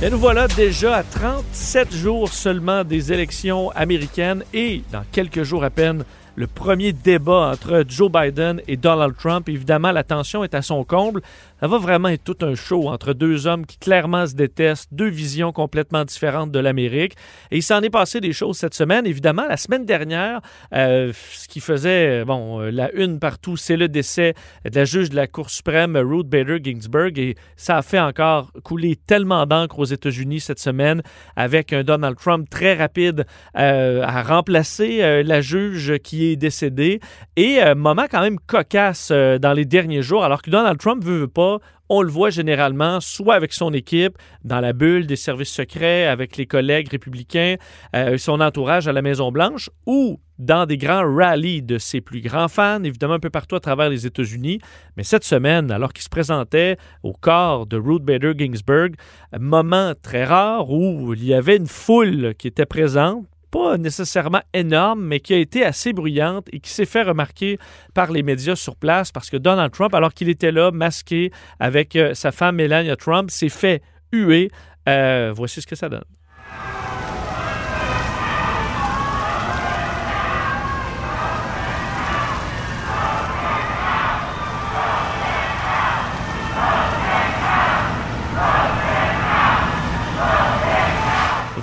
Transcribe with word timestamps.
Et 0.00 0.10
nous 0.10 0.18
voilà 0.18 0.46
déjà 0.46 0.98
à 0.98 1.02
37 1.02 1.92
jours 1.92 2.32
seulement 2.32 2.84
des 2.84 3.12
élections 3.12 3.70
américaines 3.70 4.44
et 4.54 4.82
dans 4.92 5.02
quelques 5.10 5.42
jours 5.42 5.64
à 5.64 5.70
peine 5.70 6.04
le 6.36 6.46
premier 6.46 6.92
débat 6.92 7.50
entre 7.52 7.84
Joe 7.88 8.08
Biden 8.08 8.62
et 8.68 8.76
Donald 8.76 9.16
Trump. 9.16 9.48
Évidemment, 9.48 9.90
la 9.90 10.04
tension 10.04 10.44
est 10.44 10.54
à 10.54 10.62
son 10.62 10.84
comble. 10.84 11.20
Ça 11.60 11.66
va 11.66 11.78
vraiment 11.78 12.08
être 12.08 12.22
tout 12.22 12.46
un 12.46 12.54
show 12.54 12.88
entre 12.88 13.14
deux 13.14 13.48
hommes 13.48 13.66
qui 13.66 13.78
clairement 13.78 14.28
se 14.28 14.34
détestent, 14.34 14.94
deux 14.94 15.08
visions 15.08 15.50
complètement 15.50 16.04
différentes 16.04 16.52
de 16.52 16.58
l'Amérique. 16.60 17.14
Et 17.50 17.56
il 17.56 17.62
s'en 17.64 17.80
est 17.82 17.90
passé 17.90 18.20
des 18.20 18.32
choses 18.32 18.58
cette 18.58 18.74
semaine. 18.74 19.06
Évidemment, 19.06 19.44
la 19.48 19.56
semaine 19.56 19.84
dernière, 19.84 20.40
euh, 20.72 21.12
ce 21.32 21.48
qui 21.48 21.58
faisait 21.58 22.24
bon, 22.24 22.60
euh, 22.60 22.70
la 22.70 22.92
une 22.92 23.18
partout, 23.18 23.56
c'est 23.56 23.76
le 23.76 23.88
décès 23.88 24.34
de 24.64 24.78
la 24.78 24.84
juge 24.84 25.10
de 25.10 25.16
la 25.16 25.26
Cour 25.26 25.50
suprême, 25.50 25.96
Ruth 25.96 26.28
Bader 26.28 26.58
Ginsburg. 26.62 27.18
Et 27.18 27.34
ça 27.56 27.78
a 27.78 27.82
fait 27.82 27.98
encore 27.98 28.52
couler 28.62 28.94
tellement 28.94 29.44
d'encre 29.44 29.80
aux 29.80 29.84
États-Unis 29.84 30.38
cette 30.38 30.60
semaine 30.60 31.02
avec 31.34 31.72
un 31.72 31.82
Donald 31.82 32.16
Trump 32.16 32.48
très 32.48 32.74
rapide 32.74 33.26
euh, 33.56 34.02
à 34.04 34.22
remplacer 34.22 35.24
la 35.24 35.40
juge 35.40 35.98
qui 36.04 36.26
est 36.26 36.36
décédée. 36.36 37.00
Et 37.34 37.58
moment 37.74 38.06
quand 38.08 38.20
même 38.20 38.38
cocasse 38.38 39.10
dans 39.10 39.52
les 39.52 39.64
derniers 39.64 40.02
jours, 40.02 40.22
alors 40.22 40.40
que 40.40 40.50
Donald 40.50 40.78
Trump 40.78 41.02
veut, 41.02 41.18
veut 41.18 41.28
pas 41.28 41.47
on 41.88 42.02
le 42.02 42.10
voit 42.10 42.30
généralement 42.30 43.00
soit 43.00 43.34
avec 43.34 43.52
son 43.52 43.72
équipe, 43.72 44.18
dans 44.44 44.60
la 44.60 44.72
bulle 44.72 45.06
des 45.06 45.16
services 45.16 45.52
secrets, 45.52 46.06
avec 46.06 46.36
les 46.36 46.46
collègues 46.46 46.88
républicains, 46.88 47.56
euh, 47.96 48.18
son 48.18 48.40
entourage 48.40 48.88
à 48.88 48.92
la 48.92 49.02
Maison-Blanche, 49.02 49.70
ou 49.86 50.20
dans 50.38 50.66
des 50.66 50.76
grands 50.76 51.02
rallyes 51.14 51.62
de 51.62 51.78
ses 51.78 52.00
plus 52.00 52.20
grands 52.20 52.48
fans, 52.48 52.82
évidemment 52.84 53.14
un 53.14 53.18
peu 53.20 53.30
partout 53.30 53.56
à 53.56 53.60
travers 53.60 53.88
les 53.88 54.06
États-Unis. 54.06 54.60
Mais 54.96 55.02
cette 55.02 55.24
semaine, 55.24 55.70
alors 55.70 55.92
qu'il 55.92 56.04
se 56.04 56.08
présentait 56.08 56.76
au 57.02 57.12
corps 57.12 57.66
de 57.66 57.76
Ruth 57.76 58.04
Bader 58.04 58.34
Ginsburg, 58.36 58.90
moment 59.38 59.94
très 60.00 60.24
rare 60.24 60.70
où 60.70 61.14
il 61.14 61.24
y 61.24 61.34
avait 61.34 61.56
une 61.56 61.66
foule 61.66 62.34
qui 62.38 62.46
était 62.46 62.66
présente, 62.66 63.26
pas 63.50 63.78
nécessairement 63.78 64.42
énorme, 64.52 65.04
mais 65.04 65.20
qui 65.20 65.34
a 65.34 65.38
été 65.38 65.64
assez 65.64 65.92
bruyante 65.92 66.48
et 66.52 66.60
qui 66.60 66.70
s'est 66.70 66.86
fait 66.86 67.02
remarquer 67.02 67.58
par 67.94 68.10
les 68.12 68.22
médias 68.22 68.56
sur 68.56 68.76
place 68.76 69.12
parce 69.12 69.30
que 69.30 69.36
Donald 69.36 69.72
Trump, 69.72 69.94
alors 69.94 70.14
qu'il 70.14 70.28
était 70.28 70.52
là, 70.52 70.70
masqué 70.70 71.30
avec 71.60 71.96
euh, 71.96 72.14
sa 72.14 72.32
femme 72.32 72.56
Melania 72.56 72.96
Trump, 72.96 73.30
s'est 73.30 73.48
fait 73.48 73.82
huer. 74.12 74.50
Euh, 74.88 75.32
voici 75.34 75.60
ce 75.60 75.66
que 75.66 75.76
ça 75.76 75.88
donne. 75.88 76.04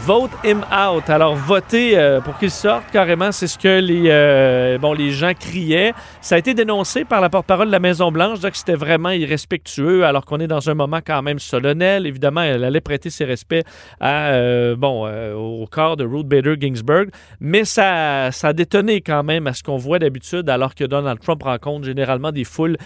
Vote 0.06 0.30
him 0.44 0.64
out. 0.72 1.10
Alors, 1.10 1.36
voter 1.36 1.98
euh, 1.98 2.22
pour 2.22 2.38
qu'il 2.38 2.52
sorte, 2.52 2.84
carrément, 2.92 3.32
c'est 3.32 3.48
ce 3.48 3.58
que 3.58 3.80
les, 3.80 4.04
euh, 4.10 4.78
bon, 4.78 4.94
les 4.94 5.10
gens 5.10 5.34
criaient. 5.34 5.94
Ça 6.22 6.36
a 6.36 6.38
été 6.38 6.54
dénoncé 6.54 7.06
par 7.06 7.22
la 7.22 7.30
porte-parole 7.30 7.66
de 7.66 7.72
la 7.72 7.80
Maison-Blanche, 7.80 8.40
que 8.40 8.56
c'était 8.56 8.76
vraiment 8.76 9.10
irrespectueux, 9.10 10.06
alors 10.06 10.24
qu'on 10.24 10.40
est 10.40 10.46
dans 10.46 10.70
un 10.70 10.76
moment 10.76 11.00
quand 11.04 11.24
même 11.24 11.40
solennel. 11.40 12.06
Évidemment, 12.06 12.42
elle 12.42 12.64
allait 12.64 12.82
prêter 12.82 13.10
ses 13.10 13.26
respects 13.26 13.64
à, 14.00 14.28
euh, 14.28 14.76
bon, 14.76 15.10
au 15.34 15.66
corps 15.66 15.98
de 15.98 16.06
Ruth 16.06 16.28
Bader 16.28 16.54
Ginsburg. 16.62 17.08
Mais 17.40 17.66
ça, 17.66 18.32
ça 18.32 18.50
a 18.50 18.54
détonné 18.54 19.02
quand 19.02 19.24
même 19.24 19.48
à 19.48 19.54
ce 19.54 19.64
qu'on 19.64 19.78
voit 19.78 19.98
d'habitude, 19.98 20.48
alors 20.52 20.76
que 20.76 20.84
Donald 20.84 21.20
Trump 21.20 21.42
rencontre 21.42 21.84
généralement 21.84 22.32
des 22.32 22.44
foules 22.44 22.78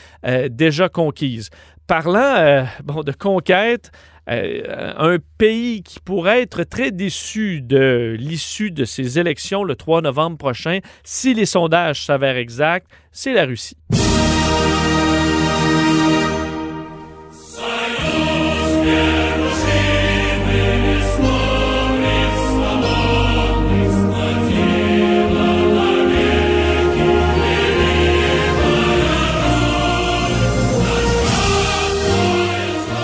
déjà 0.49 0.87
conquises. 0.87 1.49
Parlant 1.85 2.65
bon, 2.85 3.01
de 3.01 3.11
conquête, 3.11 3.91
euh, 4.29 4.93
un 4.97 5.17
pays 5.37 5.83
qui 5.83 5.99
pourrait 5.99 6.41
être 6.41 6.63
très 6.63 6.91
déçu 6.91 7.61
de 7.61 8.15
l'issue 8.19 8.71
de 8.71 8.85
ces 8.85 9.19
élections 9.19 9.63
le 9.63 9.75
3 9.75 10.01
novembre 10.01 10.37
prochain, 10.37 10.79
si 11.03 11.33
les 11.33 11.45
sondages 11.45 12.05
s'avèrent 12.05 12.37
exacts, 12.37 12.87
c'est 13.11 13.33
la 13.33 13.45
Russie. 13.45 13.77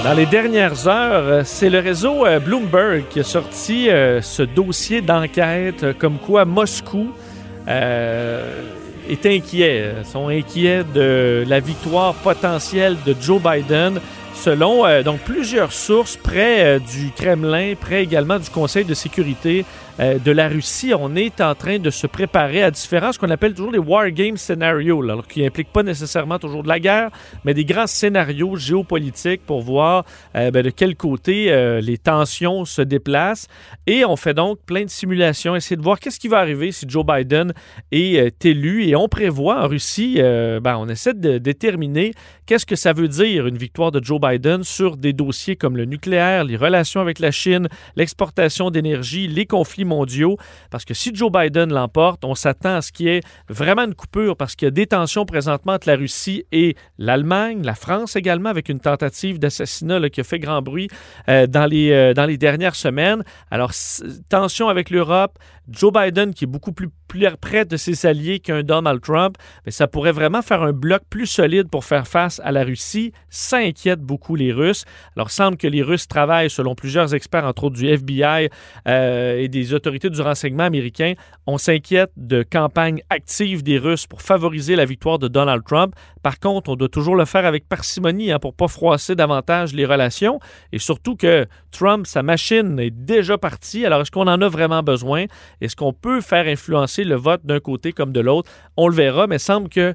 Dans 0.06 0.14
les 0.14 0.28
dernières 0.28 0.88
heures, 0.88 1.24
euh, 1.26 1.42
c'est 1.44 1.72
le 1.72 1.80
réseau 1.80 2.28
euh, 2.28 2.40
Bloomberg 2.40 3.06
qui 3.10 3.22
a 3.22 3.24
sorti 3.24 3.90
euh, 3.90 4.22
ce 4.22 4.44
dossier 4.44 5.02
d'enquête 5.02 5.98
comme 5.98 6.20
quoi 6.20 6.46
Moscou 6.46 7.08
est 7.68 9.26
inquiet, 9.26 9.96
sont 10.04 10.28
inquiets 10.28 10.84
de 10.94 11.44
la 11.48 11.60
victoire 11.60 12.14
potentielle 12.14 12.98
de 13.04 13.16
Joe 13.20 13.42
Biden 13.42 14.00
selon 14.36 15.02
donc 15.04 15.20
plusieurs 15.22 15.72
sources 15.72 16.18
près 16.18 16.80
du 16.80 17.12
Kremlin, 17.16 17.74
près 17.80 18.04
également 18.04 18.38
du 18.38 18.50
Conseil 18.50 18.86
de 18.86 18.94
sécurité 18.94 19.66
euh, 20.00 20.20
de 20.20 20.32
la 20.32 20.50
Russie, 20.50 20.94
on 20.98 21.16
est 21.16 21.40
en 21.40 21.56
train 21.56 21.80
de 21.80 21.90
se 21.90 22.06
préparer 22.06 22.64
à 22.64 22.72
différents, 22.72 23.14
ce 23.14 23.20
qu'on 23.20 23.30
appelle 23.30 23.54
toujours 23.54 23.72
les 23.72 23.80
war 23.80 24.10
game 24.12 24.36
scénarios, 24.36 25.02
alors 25.02 25.26
qui 25.26 25.42
n'impliquent 25.42 25.72
pas 25.72 25.84
nécessairement 25.84 26.38
toujours 26.38 26.64
de 26.64 26.68
la 26.68 26.80
guerre, 26.80 27.12
mais 27.46 27.54
des 27.54 27.64
grands 27.64 27.88
scénarios 27.88 28.58
géopolitiques 28.58 29.46
pour 29.46 29.62
voir 29.62 30.04
euh, 30.36 30.52
ben, 30.52 30.64
de 30.64 30.70
quel 30.70 30.98
côté 30.98 31.52
euh, 31.52 31.80
les 31.80 31.98
tensions 31.98 32.66
se 32.66 32.82
déplacent. 32.82 33.48
Et 33.88 34.04
on 34.04 34.18
fait 34.18 34.34
donc 34.34 34.60
plein 34.66 34.84
de 34.84 34.90
simulations, 34.90 35.56
essayer 35.56 35.78
de 35.78 35.82
voir 35.82 36.00
qu'est-ce 36.00 36.20
qui 36.20 36.28
va 36.28 36.40
arriver 36.40 36.74
si 36.74 36.86
Joe 36.90 37.06
Biden 37.06 37.54
est 37.92 38.46
élu. 38.46 38.86
Et 38.88 38.96
on 38.98 39.08
prévoit 39.08 39.64
en 39.64 39.68
Russie, 39.68 40.18
ben, 40.18 40.78
on 40.78 40.90
essaie 40.90 41.14
de 41.14 41.38
déterminer 41.38 42.14
qu'est-ce 42.46 42.66
que 42.66 42.76
ça 42.76 42.94
veut 42.94 43.08
dire 43.08 43.48
une 43.48 43.58
victoire 43.58 43.92
de 43.92 44.04
Joe 44.04 44.20
Biden 44.26 44.64
sur 44.64 44.98
des 44.98 45.14
dossiers 45.14 45.56
comme 45.56 45.78
le 45.78 45.86
nucléaire, 45.86 46.44
les 46.44 46.58
relations 46.58 47.02
avec 47.02 47.20
la 47.20 47.32
Chine, 47.32 47.68
l'exportation 47.96 48.72
d'énergie, 48.72 49.28
les 49.28 49.46
conflits 49.46 49.86
mondiaux. 49.86 50.38
Parce 50.72 50.86
que 50.86 50.94
si 50.94 51.14
Joe 51.14 51.32
Biden 51.32 51.74
l'emporte, 51.74 52.26
on 52.26 52.36
s'attend 52.36 52.76
à 52.76 52.82
ce 52.82 52.92
qu'il 52.92 53.08
y 53.08 53.10
ait 53.10 53.22
vraiment 53.50 53.84
une 53.84 53.96
coupure 53.96 54.36
parce 54.36 54.56
qu'il 54.56 54.66
y 54.66 54.70
a 54.70 54.72
des 54.72 54.88
tensions 54.88 55.26
présentement 55.26 55.74
entre 55.74 55.88
la 55.88 55.96
Russie 55.96 56.46
et 56.52 56.76
l'Allemagne, 56.98 57.62
la 57.64 57.76
France 57.76 58.16
également, 58.16 58.50
avec 58.50 58.70
une 58.70 58.80
tentative 58.80 59.40
d'assassinat 59.40 60.10
qui 60.10 60.22
a 60.22 60.24
fait 60.24 60.40
grand 60.40 60.62
bruit 60.62 60.88
euh, 61.30 61.48
dans, 61.48 61.66
les, 61.66 61.92
euh, 61.92 62.14
dans 62.14 62.26
les 62.26 62.38
dernières 62.38 62.76
semaines. 62.76 63.24
Alors, 63.52 63.72
tension 64.30 64.70
avec 64.70 64.90
l'Europe, 64.90 65.38
Joe 65.70 65.92
Biden 65.92 66.34
qui 66.34 66.46
est 66.46 66.48
beaucoup 66.48 66.72
plus, 66.72 66.90
près 67.40 67.66
de 67.66 67.78
ses 67.78 68.06
alliés 68.06 68.40
qu'un 68.40 68.64
Donald 68.64 69.02
Trump, 69.02 69.38
mais 69.66 69.72
ça 69.72 69.88
pourrait 69.88 70.12
vraiment 70.12 70.42
faire 70.42 70.64
un 70.64 70.74
bloc 70.74 71.04
plus 71.10 71.28
solide 71.28 71.70
pour 71.70 71.86
faire 71.86 72.08
face 72.08 72.42
à 72.44 72.52
la 72.52 72.64
Russie. 72.64 73.14
Ça 73.30 73.58
inquiète 73.58 74.02
beaucoup 74.02 74.36
les 74.36 74.52
Russes. 74.52 74.84
Alors, 75.16 75.32
semble 75.32 75.56
que 75.56 75.68
les 75.68 75.82
Russes 75.82 76.08
travaillent, 76.08 76.50
selon 76.50 76.76
plusieurs 76.76 77.14
experts, 77.14 77.46
entre 77.46 77.66
autres 77.66 77.78
du 77.78 77.88
FBI 77.88 78.50
euh, 78.88 79.38
et 79.38 79.48
des 79.48 79.74
autorités 79.74 80.10
du 80.10 80.20
renseignement 80.22 80.64
américain, 80.64 81.14
on 81.48 81.58
s'inquiète 81.58 82.12
de 82.18 82.44
campagnes 82.44 83.02
actives 83.10 83.64
des 83.64 83.78
Russes 83.78 84.08
pour 84.08 84.22
favoriser 84.22 84.76
la 84.76 84.86
victoire 84.86 85.20
de 85.20 85.28
Donald 85.28 85.64
Trump. 85.64 85.96
Par 86.22 86.40
contre, 86.40 86.70
on 86.70 86.76
doit 86.76 86.90
toujours 86.90 87.16
le 87.16 87.26
faire 87.26 87.46
avec 87.46 87.70
parcimonie 87.70 88.32
hein, 88.32 88.40
pour 88.40 88.52
ne 88.52 88.56
pas 88.56 88.68
froisser 88.68 89.16
davantage 89.16 89.74
les 89.74 89.86
relations. 89.86 90.40
Et 90.72 90.80
surtout 90.80 91.16
que 91.16 91.46
Trump, 91.72 92.08
sa 92.08 92.24
machine 92.24 92.80
est 92.80 92.92
déjà 92.92 93.38
partie. 93.38 93.86
Alors, 93.86 94.02
est-ce 94.02 94.12
qu'on 94.12 94.28
en 94.28 94.42
a 94.42 94.50
vraiment 94.50 94.84
besoin? 94.84 95.26
Est-ce 95.62 95.76
qu'on 95.76 95.94
peut 95.94 96.22
faire 96.22 96.48
influencer 96.48 97.04
le 97.04 97.16
vote 97.16 97.42
d'un 97.46 97.60
côté 97.60 97.92
comme 97.92 98.12
de 98.12 98.20
l'autre? 98.20 98.52
On 98.78 98.88
le 98.88 98.96
verra, 98.96 99.28
mais 99.28 99.38
il 99.38 99.40
semble 99.40 99.70
que 99.70 99.94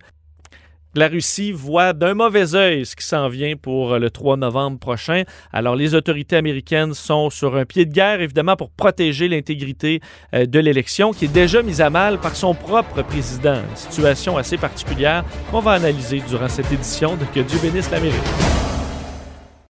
la 0.97 1.07
Russie 1.07 1.53
voit 1.53 1.93
d'un 1.93 2.15
mauvais 2.15 2.57
œil 2.57 2.85
ce 2.85 2.97
qui 2.97 3.07
s'en 3.07 3.29
vient 3.29 3.55
pour 3.55 3.97
le 3.97 4.11
3 4.11 4.37
novembre 4.37 4.79
prochain. 4.79 5.23
Alors, 5.53 5.77
les 5.77 5.95
autorités 5.95 6.35
américaines 6.35 6.95
sont 6.95 7.31
sur 7.31 7.55
un 7.55 7.65
pied 7.65 7.85
de 7.85 7.93
guerre, 7.93 8.21
évidemment, 8.21 8.57
pour 8.57 8.71
protéger 8.71 9.29
l'intégrité 9.29 10.01
euh, 10.35 10.47
de 10.47 10.59
l'élection, 10.59 11.13
qui 11.13 11.27
est 11.27 11.33
déjà 11.33 11.63
mise 11.63 11.81
à 11.81 11.91
mal 11.91 12.19
par 12.19 12.35
son 12.35 12.55
propre 12.55 13.03
président. 13.03 13.61
Une 13.71 13.77
situation 13.77 14.37
assez 14.37 14.57
particulière 14.57 15.25
qu'on 15.53 15.61
va 15.61 15.73
analyser 15.73 16.23
durant 16.29 16.49
cette 16.49 16.73
édition 16.73 17.15
de 17.15 17.25
Que 17.27 17.41
Dieu 17.41 17.61
bénisse 17.63 17.91
l'Amérique. 17.93 18.70